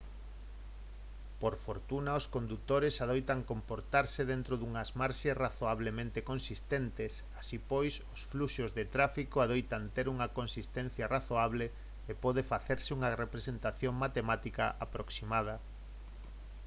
por 1.41 1.53
fortuna 1.65 2.11
os 2.19 2.25
condutores 2.35 2.95
adoitan 3.05 3.39
comportarse 3.51 4.21
dentro 4.33 4.53
dunhas 4.61 4.89
marxes 5.01 5.37
razoablemente 5.43 6.19
consistentes 6.31 7.11
así 7.41 7.57
pois 7.71 7.93
os 8.15 8.21
fluxos 8.31 8.71
de 8.77 8.83
tráfico 8.95 9.37
adoitan 9.39 9.83
ter 9.95 10.05
unha 10.13 10.31
consistencia 10.39 11.09
razoable 11.15 11.65
e 12.11 12.13
pode 12.23 12.41
facerse 12.53 12.89
unha 12.97 13.11
representación 13.23 13.93
matemática 14.03 14.65
aproximada 14.85 15.55